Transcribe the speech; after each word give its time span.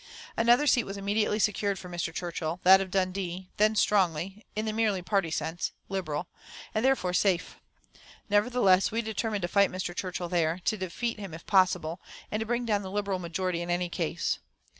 Another 0.35 0.65
seat 0.65 0.85
was 0.85 0.97
immediately 0.97 1.37
secured 1.37 1.77
for 1.77 1.87
Mr. 1.87 2.11
Churchill, 2.11 2.59
that 2.63 2.81
of 2.81 2.89
Dundee, 2.89 3.51
then 3.57 3.75
strongly 3.75 4.43
in 4.55 4.65
the 4.65 4.73
merely 4.73 5.03
party 5.03 5.29
sense 5.29 5.73
Liberal, 5.89 6.27
and 6.73 6.83
therefore 6.83 7.13
safe. 7.13 7.59
Nevertheless, 8.27 8.91
we 8.91 9.03
determined 9.03 9.43
to 9.43 9.47
fight 9.47 9.69
Mr. 9.71 9.93
Churchill 9.95 10.27
there, 10.27 10.59
to 10.65 10.75
defeat 10.75 11.19
him 11.19 11.35
if 11.35 11.45
possible, 11.45 12.01
and 12.31 12.39
to 12.39 12.47
bring 12.47 12.65
down 12.65 12.81
the 12.81 12.89
Liberal 12.89 13.19
majority 13.19 13.61
in 13.61 13.69
any 13.69 13.89
case. 13.89 14.39